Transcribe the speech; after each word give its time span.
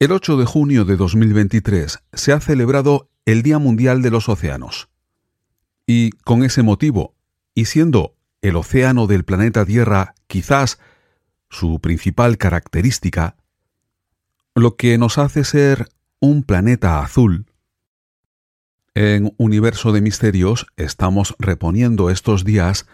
El 0.00 0.12
8 0.12 0.38
de 0.38 0.46
junio 0.46 0.86
de 0.86 0.96
2023 0.96 1.98
se 2.14 2.32
ha 2.32 2.40
celebrado 2.40 3.10
el 3.26 3.42
Día 3.42 3.58
Mundial 3.58 4.00
de 4.00 4.10
los 4.10 4.30
Océanos. 4.30 4.88
Y 5.86 6.12
con 6.24 6.42
ese 6.42 6.62
motivo, 6.62 7.14
y 7.54 7.66
siendo 7.66 8.16
el 8.40 8.56
océano 8.56 9.06
del 9.06 9.26
planeta 9.26 9.66
Tierra 9.66 10.14
quizás 10.26 10.78
su 11.50 11.80
principal 11.80 12.38
característica, 12.38 13.36
lo 14.54 14.76
que 14.76 14.96
nos 14.96 15.18
hace 15.18 15.44
ser 15.44 15.90
un 16.18 16.44
planeta 16.44 17.00
azul, 17.02 17.44
en 18.94 19.34
Universo 19.36 19.92
de 19.92 20.00
Misterios 20.00 20.66
estamos 20.78 21.34
reponiendo 21.38 22.08
estos 22.08 22.44
días 22.44 22.86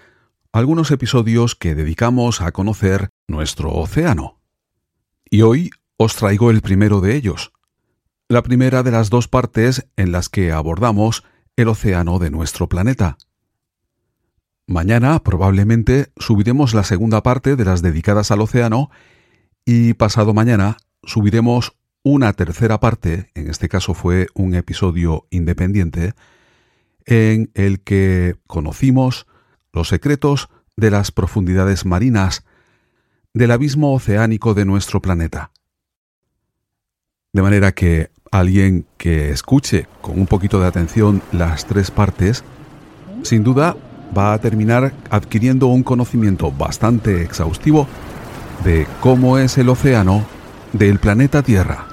algunos 0.51 0.91
episodios 0.91 1.55
que 1.55 1.77
dedicamos 1.77 2.41
a 2.41 2.51
conocer 2.51 3.11
nuestro 3.29 3.73
océano. 3.73 4.41
Y 5.31 5.43
hoy 5.43 5.71
os 5.97 6.17
traigo 6.17 6.51
el 6.51 6.61
primero 6.61 7.01
de 7.01 7.17
ellos, 7.17 7.53
la 8.29 8.43
primera 8.43 8.83
de 8.83 8.91
las 8.91 9.11
dos 9.11 9.29
partes 9.29 9.87
en 9.97 10.13
las 10.13 10.29
que 10.29 10.53
abordamos 10.53 11.25
el 11.57 11.69
océano 11.69 12.19
de 12.19 12.31
nuestro 12.31 12.69
planeta. 12.69 13.17
Mañana 14.67 15.23
probablemente 15.23 16.13
subiremos 16.17 16.75
la 16.75 16.83
segunda 16.83 17.23
parte 17.23 17.57
de 17.57 17.65
las 17.65 17.83
dedicadas 17.83 18.31
al 18.31 18.41
océano 18.41 18.91
y 19.65 19.95
pasado 19.95 20.35
mañana 20.35 20.77
subiremos 21.05 21.77
una 22.03 22.33
tercera 22.33 22.79
parte, 22.79 23.31
en 23.35 23.49
este 23.49 23.69
caso 23.69 23.95
fue 23.95 24.27
un 24.35 24.55
episodio 24.55 25.27
independiente, 25.31 26.15
en 27.05 27.51
el 27.55 27.81
que 27.81 28.37
conocimos 28.47 29.27
los 29.73 29.89
secretos 29.89 30.49
de 30.77 30.91
las 30.91 31.11
profundidades 31.11 31.85
marinas 31.85 32.45
del 33.35 33.51
abismo 33.51 33.95
oceánico 33.95 34.55
de 34.55 34.65
nuestro 34.65 35.01
planeta. 35.01 35.53
De 37.37 37.43
manera 37.43 37.73
que 37.73 38.09
alguien 38.31 38.87
que 38.97 39.31
escuche 39.31 39.87
con 40.01 40.19
un 40.19 40.27
poquito 40.27 40.59
de 40.59 40.69
atención 40.69 41.21
las 41.33 41.67
tres 41.67 41.91
partes, 41.91 42.45
sin 43.25 43.45
duda 43.45 43.77
va 44.17 44.33
a 44.33 44.39
terminar 44.39 44.95
adquiriendo 45.11 45.67
un 45.67 45.83
conocimiento 45.83 46.51
bastante 46.51 47.21
exhaustivo 47.21 47.87
de 48.65 48.87
cómo 49.03 49.37
es 49.37 49.59
el 49.59 49.69
océano 49.69 50.25
del 50.73 50.99
planeta 50.99 51.43
Tierra. 51.43 51.87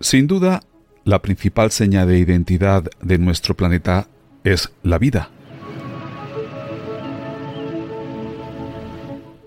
Sin 0.00 0.26
duda, 0.26 0.60
la 1.08 1.22
principal 1.22 1.70
seña 1.70 2.04
de 2.04 2.18
identidad 2.18 2.84
de 3.00 3.16
nuestro 3.16 3.56
planeta 3.56 4.08
es 4.44 4.70
la 4.82 4.98
vida. 4.98 5.30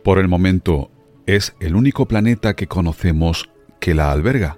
Por 0.03 0.17
el 0.17 0.27
momento, 0.27 0.89
es 1.27 1.53
el 1.59 1.75
único 1.75 2.07
planeta 2.07 2.55
que 2.55 2.65
conocemos 2.65 3.51
que 3.79 3.93
la 3.93 4.11
alberga. 4.11 4.57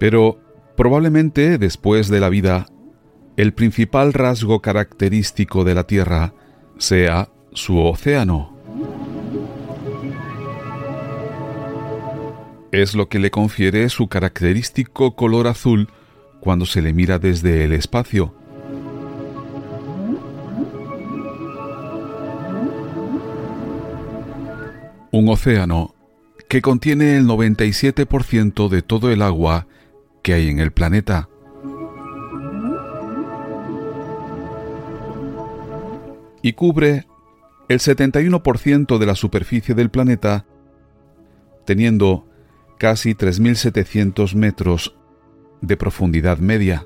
Pero 0.00 0.40
probablemente 0.76 1.56
después 1.56 2.08
de 2.08 2.18
la 2.18 2.30
vida, 2.30 2.66
el 3.36 3.54
principal 3.54 4.12
rasgo 4.12 4.60
característico 4.60 5.62
de 5.62 5.74
la 5.76 5.84
Tierra 5.84 6.34
sea 6.78 7.28
su 7.52 7.78
océano. 7.78 8.51
Es 12.72 12.94
lo 12.94 13.08
que 13.08 13.18
le 13.18 13.30
confiere 13.30 13.88
su 13.90 14.08
característico 14.08 15.14
color 15.14 15.46
azul 15.46 15.88
cuando 16.40 16.64
se 16.64 16.80
le 16.80 16.94
mira 16.94 17.18
desde 17.18 17.64
el 17.64 17.72
espacio. 17.72 18.34
Un 25.10 25.28
océano 25.28 25.94
que 26.48 26.62
contiene 26.62 27.18
el 27.18 27.26
97% 27.26 28.68
de 28.70 28.80
todo 28.80 29.12
el 29.12 29.20
agua 29.20 29.66
que 30.22 30.32
hay 30.32 30.48
en 30.48 30.58
el 30.58 30.72
planeta. 30.72 31.28
Y 36.40 36.54
cubre 36.54 37.06
el 37.68 37.78
71% 37.78 38.98
de 38.98 39.06
la 39.06 39.14
superficie 39.14 39.74
del 39.74 39.90
planeta, 39.90 40.46
teniendo 41.66 42.31
casi 42.82 43.14
3.700 43.14 44.34
metros 44.34 44.96
de 45.60 45.76
profundidad 45.76 46.38
media. 46.38 46.84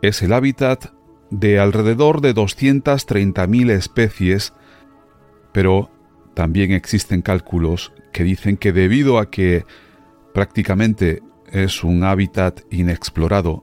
Es 0.00 0.22
el 0.22 0.32
hábitat 0.32 0.94
de 1.28 1.58
alrededor 1.58 2.22
de 2.22 2.34
230.000 2.34 3.70
especies, 3.72 4.54
pero 5.52 5.90
también 6.32 6.72
existen 6.72 7.20
cálculos 7.20 7.92
que 8.14 8.24
dicen 8.24 8.56
que 8.56 8.72
debido 8.72 9.18
a 9.18 9.30
que 9.30 9.66
prácticamente 10.32 11.22
es 11.52 11.84
un 11.84 12.02
hábitat 12.02 12.62
inexplorado, 12.70 13.62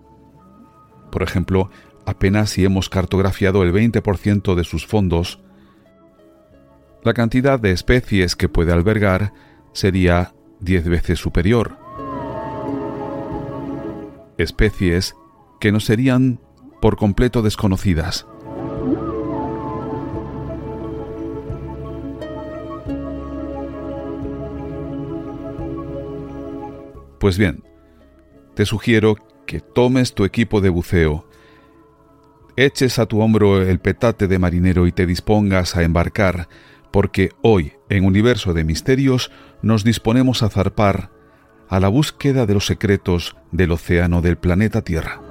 por 1.12 1.24
ejemplo, 1.24 1.72
apenas 2.06 2.52
si 2.52 2.66
hemos 2.66 2.90
cartografiado 2.90 3.64
el 3.64 3.74
20% 3.74 4.56
de 4.56 4.64
sus 4.64 4.86
fondos, 4.86 5.40
la 7.04 7.14
cantidad 7.14 7.60
de 7.60 7.72
especies 7.72 8.36
que 8.36 8.50
puede 8.50 8.72
albergar 8.72 9.34
sería 9.74 10.34
10 10.60 10.88
veces 10.88 11.20
superior. 11.20 11.78
Especies 14.38 15.16
que 15.60 15.72
no 15.72 15.80
serían 15.80 16.40
por 16.80 16.98
completo 16.98 17.42
desconocidas. 17.42 18.28
Pues 27.20 27.38
bien, 27.38 27.64
te 28.56 28.66
sugiero 28.66 29.16
que 29.46 29.60
tomes 29.60 30.16
tu 30.16 30.26
equipo 30.26 30.60
de 30.60 30.70
buceo 30.70 31.30
eches 32.56 33.00
a 33.00 33.06
tu 33.06 33.22
hombro 33.22 33.62
el 33.62 33.80
petate 33.80 34.28
de 34.28 34.40
marinero 34.40 34.88
y 34.88 34.92
te 34.92 35.06
dispongas 35.06 35.76
a 35.76 35.84
embarcar, 35.84 36.48
porque 36.92 37.32
hoy, 37.42 37.74
en 37.90 38.06
Universo 38.06 38.54
de 38.54 38.64
Misterios, 38.64 39.32
nos 39.62 39.84
disponemos 39.84 40.44
a 40.44 40.50
zarpar 40.50 41.10
a 41.70 41.80
la 41.80 41.88
búsqueda 41.88 42.46
de 42.46 42.54
los 42.54 42.66
secretos 42.66 43.38
del 43.52 43.72
océano 43.72 44.22
del 44.22 44.38
planeta 44.38 44.82
Tierra. 44.82 45.31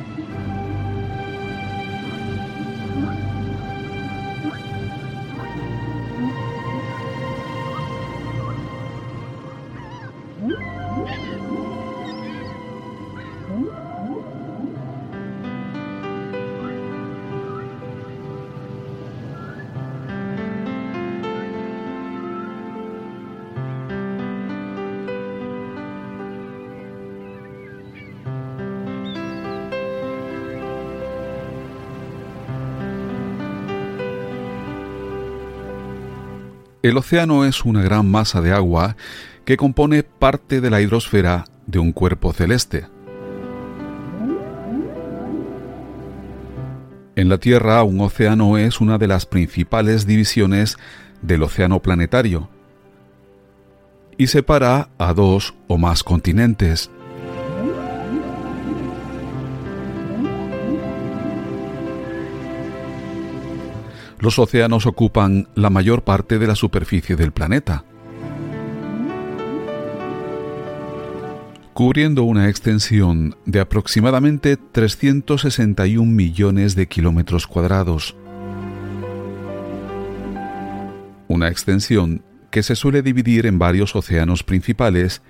El 36.83 36.97
océano 36.97 37.45
es 37.45 37.63
una 37.63 37.83
gran 37.83 38.09
masa 38.09 38.41
de 38.41 38.51
agua 38.51 38.95
que 39.45 39.55
compone 39.55 40.01
parte 40.01 40.61
de 40.61 40.71
la 40.71 40.81
hidrosfera 40.81 41.45
de 41.67 41.77
un 41.77 41.91
cuerpo 41.91 42.33
celeste. 42.33 42.87
En 47.15 47.29
la 47.29 47.37
Tierra, 47.37 47.83
un 47.83 48.01
océano 48.01 48.57
es 48.57 48.81
una 48.81 48.97
de 48.97 49.07
las 49.07 49.27
principales 49.27 50.07
divisiones 50.07 50.77
del 51.21 51.43
océano 51.43 51.81
planetario 51.81 52.49
y 54.17 54.27
separa 54.27 54.89
a 54.97 55.13
dos 55.13 55.53
o 55.67 55.77
más 55.77 56.03
continentes. 56.03 56.89
Los 64.21 64.37
océanos 64.37 64.85
ocupan 64.85 65.47
la 65.55 65.71
mayor 65.71 66.03
parte 66.03 66.37
de 66.37 66.45
la 66.45 66.53
superficie 66.53 67.15
del 67.15 67.31
planeta, 67.31 67.85
cubriendo 71.73 72.21
una 72.21 72.47
extensión 72.47 73.35
de 73.47 73.59
aproximadamente 73.59 74.57
361 74.57 76.11
millones 76.11 76.75
de 76.75 76.87
kilómetros 76.87 77.47
cuadrados. 77.47 78.15
Una 81.27 81.47
extensión 81.47 82.23
que 82.51 82.61
se 82.61 82.75
suele 82.75 83.01
dividir 83.01 83.47
en 83.47 83.57
varios 83.57 83.95
océanos 83.95 84.43
principales 84.43 85.23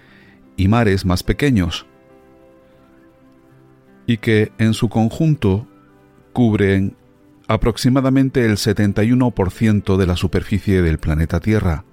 y 0.58 0.68
mares 0.68 1.06
más 1.06 1.24
pequeños, 1.24 1.86
y 4.06 4.18
que 4.18 4.52
en 4.58 4.74
su 4.74 4.90
conjunto 4.90 5.66
cubren 6.34 6.98
aproximadamente 7.54 8.46
el 8.46 8.54
71% 8.54 9.98
de 9.98 10.08
la 10.08 10.16
superficie 10.16 10.82
del 10.82 11.00
planeta 11.00 11.42
Tierra 11.42 11.84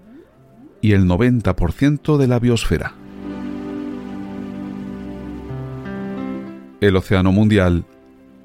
y 0.80 0.92
el 0.92 1.06
90% 1.06 2.16
de 2.16 2.28
la 2.28 2.38
biosfera. 2.38 2.94
El 6.80 6.94
Océano 6.94 7.32
Mundial 7.32 7.84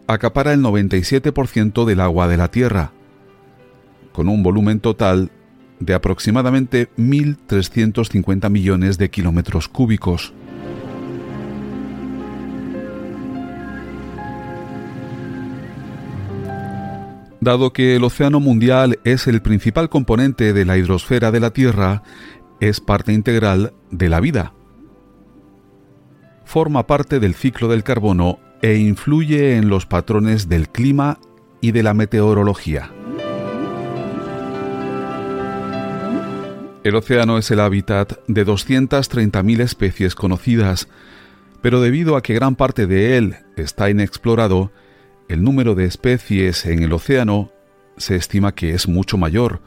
acapara 0.07 0.53
el 0.53 0.61
97% 0.61 1.85
del 1.85 1.99
agua 1.99 2.27
de 2.27 2.37
la 2.37 2.49
Tierra, 2.49 2.93
con 4.11 4.27
un 4.27 4.41
volumen 4.41 4.79
total 4.79 5.29
de 5.79 5.93
aproximadamente 5.93 6.89
1.350 6.97 8.49
millones 8.49 8.97
de 8.97 9.11
kilómetros 9.11 9.67
cúbicos. 9.67 10.33
Dado 17.43 17.73
que 17.73 17.95
el 17.95 18.03
Océano 18.03 18.39
Mundial 18.39 18.99
es 19.03 19.27
el 19.27 19.41
principal 19.41 19.89
componente 19.89 20.53
de 20.53 20.65
la 20.65 20.77
hidrosfera 20.77 21.31
de 21.31 21.39
la 21.39 21.51
Tierra, 21.51 22.03
es 22.59 22.79
parte 22.79 23.13
integral 23.13 23.73
de 23.91 24.09
la 24.09 24.19
vida 24.19 24.53
forma 26.53 26.85
parte 26.85 27.19
del 27.19 27.33
ciclo 27.33 27.67
del 27.67 27.83
carbono 27.83 28.37
e 28.61 28.75
influye 28.75 29.57
en 29.57 29.69
los 29.69 29.87
patrones 29.87 30.49
del 30.49 30.69
clima 30.69 31.17
y 31.61 31.71
de 31.71 31.81
la 31.81 31.95
meteorología. 31.95 32.91
El 36.83 36.95
océano 36.95 37.39
es 37.39 37.49
el 37.49 37.59
hábitat 37.59 38.19
de 38.27 38.45
230.000 38.45 39.61
especies 39.61 40.13
conocidas, 40.13 40.89
pero 41.61 41.81
debido 41.81 42.17
a 42.17 42.21
que 42.21 42.35
gran 42.35 42.55
parte 42.55 42.85
de 42.85 43.17
él 43.17 43.37
está 43.55 43.89
inexplorado, 43.89 44.71
el 45.29 45.43
número 45.43 45.75
de 45.75 45.85
especies 45.85 46.65
en 46.65 46.83
el 46.83 46.93
océano 46.93 47.51
se 47.97 48.15
estima 48.15 48.53
que 48.53 48.71
es 48.71 48.87
mucho 48.87 49.17
mayor. 49.17 49.61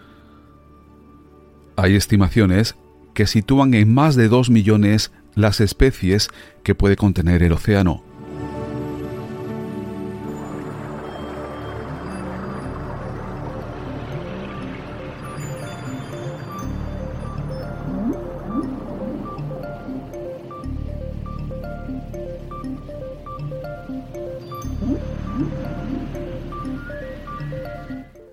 Hay 1.77 1.95
estimaciones 1.95 2.77
que 3.15 3.27
sitúan 3.27 3.75
en 3.75 3.93
más 3.93 4.17
de 4.17 4.29
2 4.29 4.51
millones 4.51 5.13
las 5.35 5.61
especies 5.61 6.29
que 6.63 6.75
puede 6.75 6.97
contener 6.97 7.43
el 7.43 7.53
océano. 7.53 8.03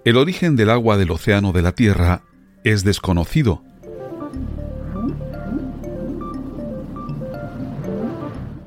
El 0.05 0.17
origen 0.17 0.55
del 0.55 0.69
agua 0.69 0.97
del 0.97 1.11
océano 1.11 1.51
de 1.51 1.61
la 1.61 1.71
Tierra 1.71 2.23
es 2.63 2.83
desconocido, 2.83 3.63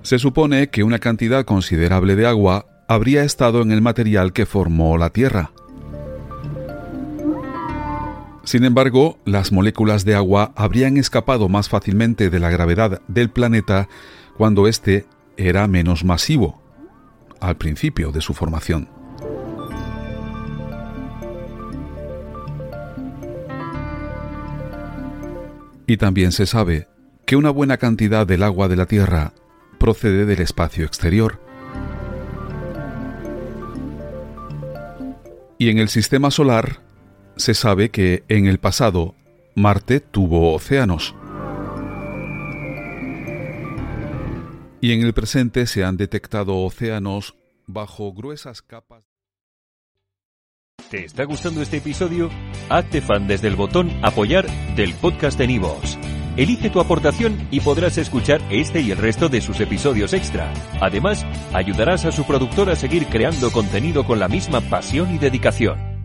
Se 0.06 0.20
supone 0.20 0.68
que 0.68 0.84
una 0.84 1.00
cantidad 1.00 1.44
considerable 1.44 2.14
de 2.14 2.28
agua 2.28 2.66
habría 2.86 3.24
estado 3.24 3.60
en 3.60 3.72
el 3.72 3.82
material 3.82 4.32
que 4.32 4.46
formó 4.46 4.96
la 4.98 5.10
Tierra. 5.10 5.50
Sin 8.44 8.62
embargo, 8.62 9.18
las 9.24 9.50
moléculas 9.50 10.04
de 10.04 10.14
agua 10.14 10.52
habrían 10.54 10.96
escapado 10.96 11.48
más 11.48 11.68
fácilmente 11.68 12.30
de 12.30 12.38
la 12.38 12.50
gravedad 12.50 13.02
del 13.08 13.30
planeta 13.30 13.88
cuando 14.36 14.68
éste 14.68 15.06
era 15.36 15.66
menos 15.66 16.04
masivo, 16.04 16.62
al 17.40 17.56
principio 17.56 18.12
de 18.12 18.20
su 18.20 18.34
formación. 18.34 18.88
Y 25.86 25.96
también 25.98 26.32
se 26.32 26.46
sabe 26.46 26.88
que 27.24 27.36
una 27.36 27.50
buena 27.50 27.76
cantidad 27.76 28.26
del 28.26 28.42
agua 28.42 28.68
de 28.68 28.76
la 28.76 28.86
Tierra 28.86 29.32
procede 29.78 30.26
del 30.26 30.40
espacio 30.40 30.84
exterior. 30.84 31.40
Y 35.58 35.70
en 35.70 35.78
el 35.78 35.88
sistema 35.88 36.30
solar 36.30 36.80
se 37.36 37.54
sabe 37.54 37.90
que 37.90 38.24
en 38.28 38.46
el 38.46 38.58
pasado 38.58 39.14
Marte 39.54 40.00
tuvo 40.00 40.54
océanos. 40.54 41.14
Y 44.86 44.92
en 44.92 45.02
el 45.02 45.14
presente 45.14 45.66
se 45.66 45.82
han 45.82 45.96
detectado 45.96 46.58
océanos 46.58 47.34
bajo 47.66 48.12
gruesas 48.12 48.62
capas. 48.62 49.10
¿Te 50.88 51.04
está 51.04 51.24
gustando 51.24 51.60
este 51.60 51.78
episodio? 51.78 52.30
Hazte 52.68 53.00
fan 53.00 53.26
desde 53.26 53.48
el 53.48 53.56
botón 53.56 53.90
apoyar 54.04 54.46
del 54.76 54.94
podcast 54.94 55.36
de 55.40 55.48
Nivos. 55.48 55.98
Elige 56.36 56.70
tu 56.70 56.78
aportación 56.78 57.48
y 57.50 57.58
podrás 57.58 57.98
escuchar 57.98 58.40
este 58.48 58.80
y 58.80 58.92
el 58.92 58.98
resto 58.98 59.28
de 59.28 59.40
sus 59.40 59.58
episodios 59.58 60.12
extra. 60.12 60.52
Además, 60.80 61.26
ayudarás 61.52 62.04
a 62.04 62.12
su 62.12 62.24
productor 62.24 62.70
a 62.70 62.76
seguir 62.76 63.06
creando 63.06 63.50
contenido 63.50 64.06
con 64.06 64.20
la 64.20 64.28
misma 64.28 64.60
pasión 64.60 65.12
y 65.12 65.18
dedicación. 65.18 65.95